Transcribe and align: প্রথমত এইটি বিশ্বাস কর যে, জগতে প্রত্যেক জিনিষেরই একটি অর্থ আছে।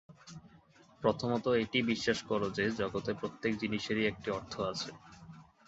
প্রথমত 1.03 1.45
এইটি 1.57 1.79
বিশ্বাস 1.91 2.19
কর 2.29 2.41
যে, 2.57 2.65
জগতে 2.79 3.11
প্রত্যেক 3.13 3.51
জিনিষেরই 3.61 4.09
একটি 4.11 4.27
অর্থ 4.31 4.53
আছে। 4.71 4.89